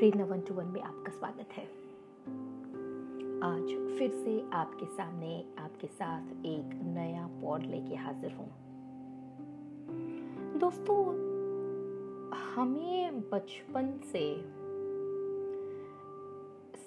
[0.00, 1.64] प्रेरणा one two one में आपका स्वागत है।
[3.42, 8.48] आज फिर से आपके सामने आपके साथ एक नया पॉड लेके हाजिर हूँ।
[10.58, 11.04] दोस्तों,
[12.54, 14.36] हमें बचपन से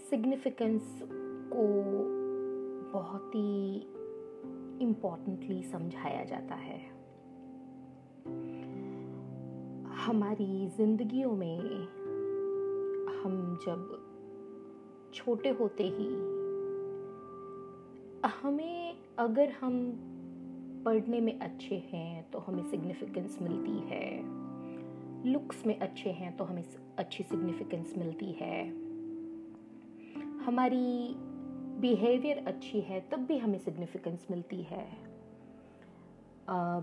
[0.10, 1.00] सिग्निफिकेंस
[1.54, 1.68] को
[3.00, 3.76] बहुत ही
[4.82, 6.80] इम्पोर्टेंटली समझाया जाता है।
[9.96, 11.88] हमारी जिंदगियों में
[13.24, 16.08] हम जब छोटे होते ही,
[18.42, 19.74] हमें अगर हम
[20.86, 24.08] पढ़ने में अच्छे हैं तो हमें सिग्निफिकेंस मिलती है।
[25.26, 26.64] लुक्स में अच्छे हैं तो हमें
[26.98, 28.68] अच्छी सिग्निफिकेंस मिलती है।
[30.46, 31.16] हमारी
[31.82, 34.86] बिहेवियर अच्छी है तब भी हमें सिग्निफिकेंस मिलती है।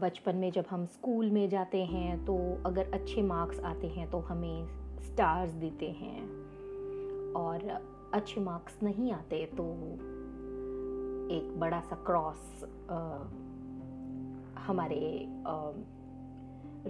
[0.00, 4.18] बचपन में जब हम स्कूल में जाते हैं तो अगर अच्छे मार्क्स आते हैं तो
[4.18, 4.89] हमें
[5.20, 6.20] स्टार्स देते हैं
[7.32, 7.62] और
[8.14, 9.64] अच्छे मार्क्स नहीं आते तो
[11.34, 12.64] एक बड़ा सा क्रॉस
[14.58, 15.26] हमारे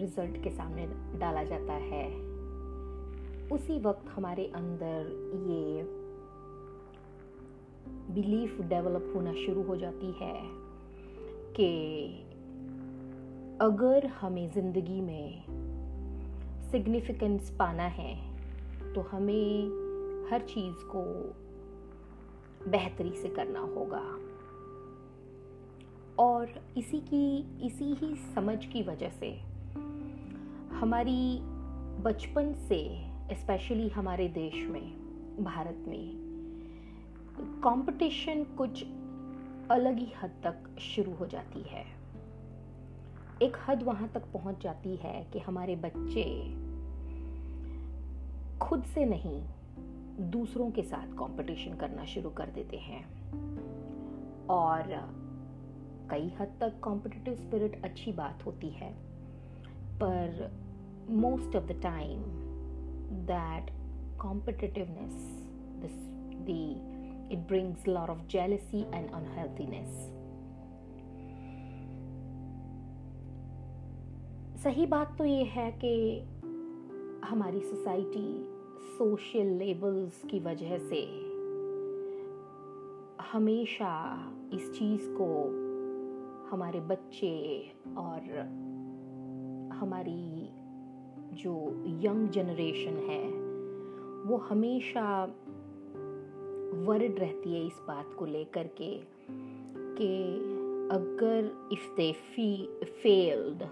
[0.00, 0.87] रिज़ल्ट के सामने
[1.19, 2.05] डाला जाता है।
[3.48, 5.11] उसी वक्त हमारे अंदर
[5.50, 5.83] ये
[8.15, 10.34] बिलीफ डेवलप होना शुरू हो जाती है
[11.56, 11.70] कि
[13.61, 15.42] अगर हमें ज़िंदगी में
[16.71, 18.15] सिग्निफिकेंस पाना है
[18.95, 19.69] तो हमें
[20.31, 21.03] हर चीज़ को
[22.71, 24.03] बेहतरी से करना होगा।
[26.19, 29.31] और इसी की, इसी ही समझ की वजह से
[30.73, 31.39] हमारी
[32.03, 34.91] बचपन से स्पेशली हमारे देश में,
[35.45, 36.12] भारत में
[37.41, 38.84] कंपटीशन कुछ
[39.71, 42.00] अलग ही हद तक शुरू हो जाती है।
[43.43, 46.55] एक हद वहाँ तक पहुँच जाती है कि हमारे बच्चे
[48.59, 49.43] खुद से नहीं,
[50.31, 53.05] दूसरों के साथ कंपटीशन करना शुरू कर देते हैं।
[54.47, 54.83] और
[56.11, 58.93] कई हद तक कॉम्पिटिटिव स्पिरिट अच्छी बात होती है,
[59.95, 60.53] पर
[61.11, 62.23] most of the time
[63.27, 63.71] that
[64.21, 65.47] competitiveness
[65.83, 66.06] the
[67.31, 68.84] it brings a lot of jealousy
[74.65, 76.21] सही बात तो ये है कि
[77.26, 78.48] हमारी सोसाइटी
[78.98, 81.03] सोशल लेबल्स की वजह से
[83.32, 84.16] हमेशा
[84.53, 85.44] इस चीज़ को
[86.50, 87.62] हमारे बच्चे
[87.99, 88.20] और
[89.72, 90.49] हमारी
[91.32, 93.28] जो यंग जनरेशन है,
[94.31, 95.25] वो हमेशा
[96.87, 99.00] वर्ड रहती है इस बात को लेकर के
[99.70, 100.34] कि
[100.93, 103.62] अगर if they fee failed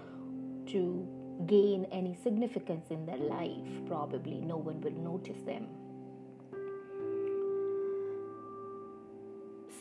[0.71, 1.07] to
[1.45, 5.67] gain any significance in their life, probably no one will notice them.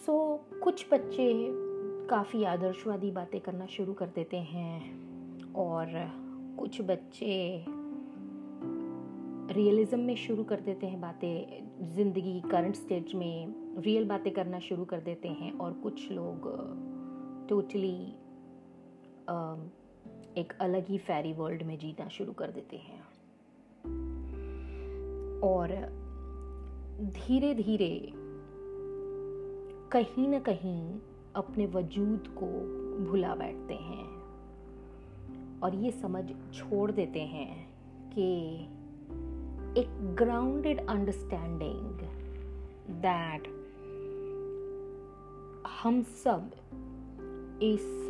[0.06, 1.32] So so, कुछ बच्चे
[2.10, 5.92] काफ़ी आदर्शवादी बातें करना शुरू कर देते हैं और
[6.58, 7.34] कुछ बच्चे
[9.54, 14.84] रियलिज्म में शुरू कर देते हैं बातें ज़िंदगी करंट स्टेज में रियल बातें करना शुरू
[14.84, 16.48] कर देते हैं और कुछ लोग
[17.48, 17.96] टोटली
[19.30, 19.58] uh,
[20.38, 23.00] एक अलग ही फेरी वर्ल्ड में जीना शुरू कर देते हैं।
[25.40, 25.68] और
[27.00, 28.12] धीरे धीरे
[29.92, 30.98] कहीं ना कहीं
[31.36, 32.46] अपने वजूद को
[33.04, 34.18] भुला बैठते हैं।
[35.60, 37.68] और ये समझ छोड़ देते हैं
[38.14, 38.56] कि
[39.80, 41.98] एक ग्राउंडेड अंडरस्टैंडिंग
[43.02, 43.48] दैट
[45.82, 46.50] हम सब
[47.62, 48.08] इस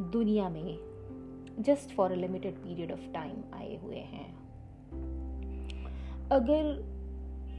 [0.00, 0.78] दुनिया में
[1.58, 4.34] just for a limited period of time आए हुए हैं।
[6.28, 6.82] अगर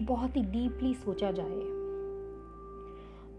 [0.02, 1.78] बहुत ही डीपली सोचा जाए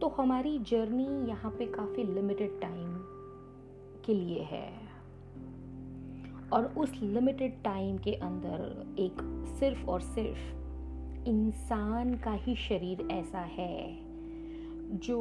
[0.01, 2.95] तो हमारी जर्नी यहाँ पे काफ़ी लिमिटेड टाइम
[4.05, 4.73] के लिए है।
[6.53, 13.41] और उस लिमिटेड टाइम के अंदर एक सिर्फ़ और सिर्फ़ इंसान का ही शरीर ऐसा
[13.41, 13.99] है,
[14.99, 15.21] जो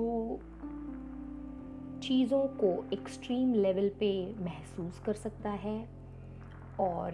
[2.00, 5.90] चीज़ों को एक्सट्रीम लेवल पे महसूस कर सकता है
[6.80, 7.14] और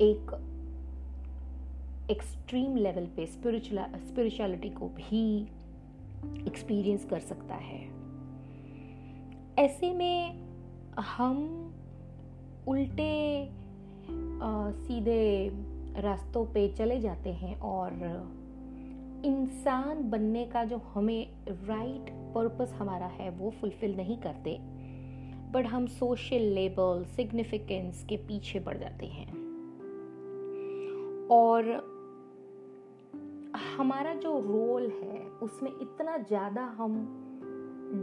[0.00, 0.48] एक
[2.10, 5.42] एक्सट्रीम लेवल पे स्पिरिचुअलिटी को भी
[6.46, 7.90] एक्सपीरियंस कर सकता है।
[9.58, 10.42] ऐसे में
[10.98, 11.38] हम
[12.68, 13.46] उल्टे
[14.42, 15.50] आ, सीधे
[15.96, 17.92] रास्तों पे चले जाते हैं और
[19.24, 24.58] इंसान बनने का जो हमें राइट पर्पस हमारा है, वो फुलफिल नहीं करते
[25.52, 29.30] बट हम सोशल लेबल सिग्निफिकेंस के पीछे पड़ जाते हैं।
[31.30, 31.70] और
[33.76, 36.94] हमारा जो रोल है, उसमें इतना ज़्यादा हम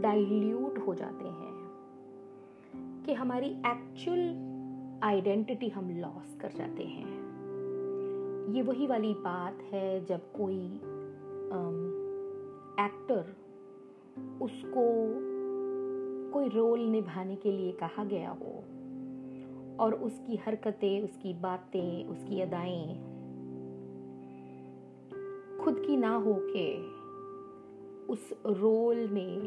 [0.02, 7.18] डाइल्यूट हो जाते हैं कि हमारी एक्चुअल आइडेंटिटी हम लॉस कर जाते हैं।
[8.54, 10.80] ये वही वाली बात है जब कोई
[12.80, 13.36] एक्टर
[14.42, 14.84] उसको
[16.32, 18.64] कोई रोल निभाने के लिए कहा गया हो
[19.84, 22.94] और उसकी हरकतें, उसकी बातें, उसकी अदाएँ
[25.64, 27.00] खुद की ना हो के
[28.12, 29.40] उस रोल में,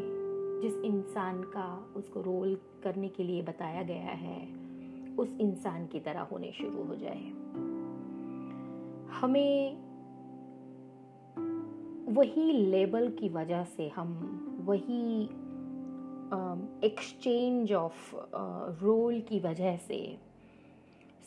[0.61, 4.47] जिस इंसान का उसको रोल करने के लिए बताया गया है,
[5.15, 7.23] उस इंसान की तरह होने शुरू हो जाए।
[9.21, 9.92] हमें
[12.13, 14.09] वही लेबल की वजह से हम
[14.65, 15.23] वही
[16.87, 18.15] एक्सचेंज ऑफ़
[18.83, 20.17] रोल की वजह से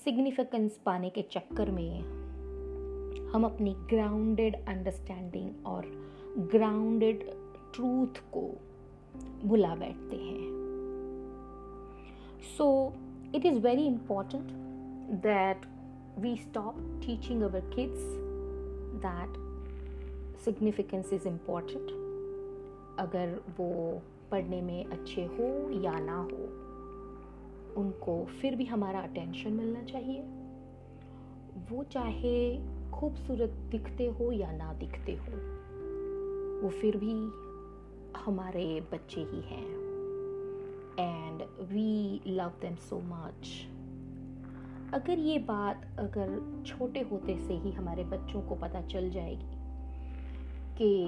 [0.04, 2.00] सिग्निफिकेंस पाने के चक्कर में
[3.32, 5.86] हम अपनी ग्राउंडेड अंडरस्टैंडिंग और
[6.38, 7.30] ग्राउंडेड
[7.74, 8.42] ट्रूथ को
[9.44, 10.44] भुला बैठते हैं।
[12.56, 12.92] So
[13.34, 14.50] it is very important
[15.26, 15.66] that
[16.18, 18.02] we stop teaching our kids
[19.06, 19.45] that
[20.44, 21.90] significance is important
[23.00, 25.46] अगर वो पढ़ने में अच्छे हो
[25.82, 26.44] या ना हो,
[27.80, 30.20] उनको फिर भी हमारा अटेंशन मिलना चाहिए।
[31.70, 32.36] वो चाहे
[32.90, 35.32] खूबसूरत दिखते हो या ना दिखते हो,
[36.62, 37.12] वो फिर भी
[38.20, 39.66] हमारे बच्चे ही हैं।
[40.98, 41.42] And
[41.72, 43.66] we love them so much
[44.94, 49.65] अगर ये बात अगर छोटे होते से ही हमारे बच्चों को पता चल जाएगी
[50.82, 51.06] कि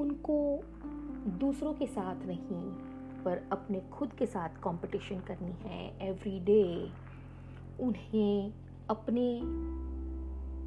[0.00, 0.62] उनको
[1.38, 2.62] दूसरों के साथ नहीं,
[3.24, 6.90] पर अपने खुद के साथ कंपटीशन करनी है एवरी डे
[7.80, 8.52] उन्हें
[8.90, 9.38] अपने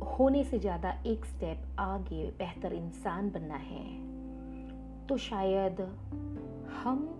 [0.06, 3.86] होने से ज़्यादा एक स्टेप आगे बेहतर इंसान बनना है।
[5.08, 5.82] तो शायद
[6.84, 7.20] हम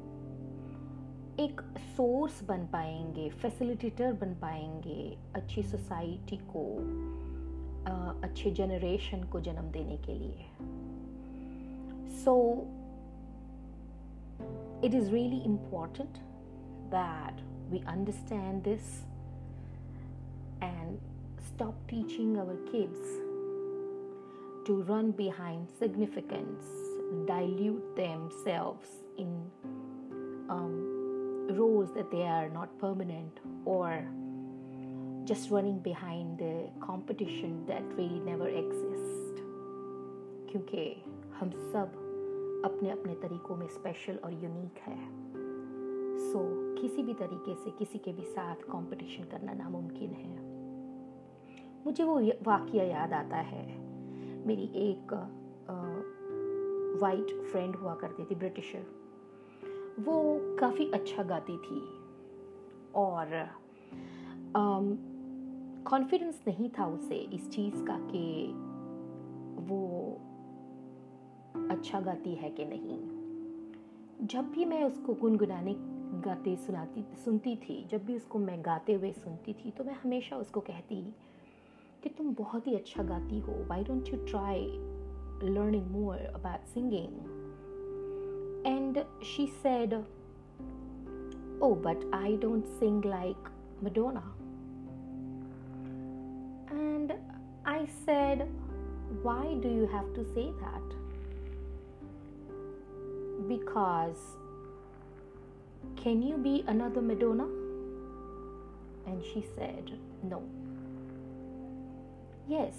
[1.40, 1.62] एक
[1.98, 6.66] सोर्स बन पाएँगे फैसिलिटेटर बन पाएँगे अच्छी सोसाइटी को।
[8.25, 10.47] अच्छे जनरेशन को जन्म देने के लिए
[12.25, 12.67] सो so,
[14.83, 16.21] it is really important
[16.91, 17.41] that
[17.71, 19.03] we understand this
[20.63, 20.99] and
[21.47, 22.99] stop teaching our kids
[24.67, 26.65] to run behind significance,
[27.27, 29.51] dilute themselves in
[30.49, 34.05] um, roles that they are not permanent, or
[35.24, 36.54] just running behind the
[36.86, 39.40] competition that really never exists.
[40.52, 41.04] क्योंकि
[41.40, 42.02] हम सब
[42.66, 44.98] अपने अपने तरीकों में special और unique है।
[46.20, 50.54] सो so, किसी भी तरीके से किसी के भी साथ कंपटीशन करना नामुमकिन है।
[51.86, 53.66] मुझे वो वाक्य याद आता है।
[54.48, 55.14] मेरी एक
[57.02, 58.86] वाइट फ्रेंड हुआ करती थी ब्रिटिशर
[60.00, 61.82] वो काफ़ी अच्छा गाती थी।
[62.96, 63.50] और
[65.88, 68.48] कॉन्फिडेंस नहीं था उसे इस चीज़ का कि
[69.66, 70.12] वो
[71.70, 73.00] अच्छा गाती है कि नहीं।
[74.28, 75.76] जब भी मैं उसको गुनगुनाने
[76.22, 80.38] गाते सुनाती, सुनती थी, जब भी उसको मैं गाते हुए सुनती थी तो मैं हमेशा
[80.38, 81.14] उसको कहती
[82.04, 84.66] कि तुम बहुत ही अच्छा गाती हो why don't you try
[85.50, 87.14] learning more about singing
[88.68, 89.94] and she said
[91.62, 93.50] oh but I don't sing like
[93.84, 94.40] Madonna
[97.84, 98.48] I said,
[99.24, 100.88] Why do you have to say that?
[103.50, 104.22] Because
[106.02, 107.44] can you be another Madonna?
[109.06, 110.42] And she said, No.
[112.48, 112.74] Yes,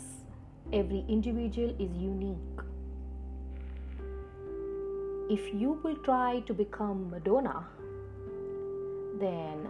[0.73, 2.64] every individual is unique.
[5.28, 7.66] If you will try to become Madonna,
[9.20, 9.68] then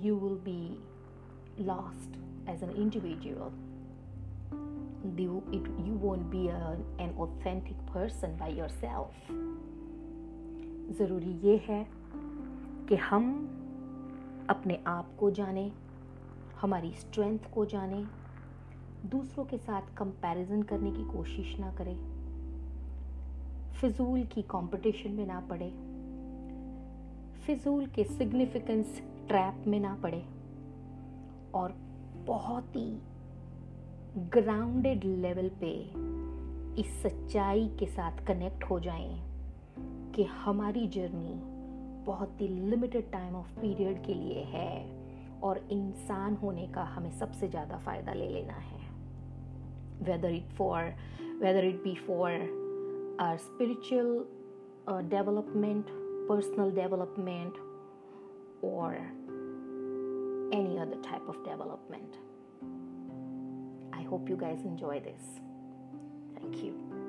[0.00, 0.78] you will be
[1.58, 2.16] lost
[2.46, 3.52] as an individual.
[5.04, 9.10] You, it, you won't be a, an authentic person by yourself.
[10.98, 11.86] ज़रूरी ये है
[12.88, 13.28] कि हम
[14.50, 15.72] अपने आप को जानें
[16.60, 18.04] हमारी स्ट्रेंथ को जानें
[19.06, 21.96] दूसरों के साथ कंपैरिजन करने की कोशिश ना करें
[23.80, 25.70] फिजूल की कंपटीशन में ना पड़े
[27.46, 30.24] फिजूल के सिग्निफिकेंस ट्रैप में ना पड़े
[31.54, 31.74] और
[32.26, 33.02] बहुत ही
[34.16, 35.70] ग्राउंडेड लेवल पे
[36.80, 39.22] इस सच्चाई के साथ कनेक्ट हो जाएँ
[40.14, 41.34] कि हमारी जर्नी
[42.04, 45.00] बहुत ही लिमिटेड टाइम ऑफ़ पीरियड के लिए है
[45.40, 48.80] और इंसान होने का हमें सबसे ज़्यादा फ़ायदा ले लेना है
[50.02, 50.92] whether it for
[51.42, 52.32] whether it be for
[53.20, 54.24] our spiritual
[55.08, 55.86] development
[56.28, 57.52] personal development
[58.64, 58.94] और
[60.52, 62.18] any other type of development.
[64.12, 65.40] Hope you guys enjoy this.
[66.38, 67.01] Thank you.